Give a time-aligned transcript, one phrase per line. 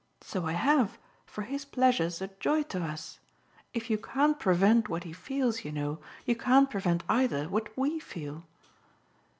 [0.23, 0.97] So I have,
[1.27, 3.19] for his pleasure's a joy to us.
[3.71, 7.99] If you can't prevent what he feels, you know, you can't prevent either what WE
[7.99, 8.43] feel."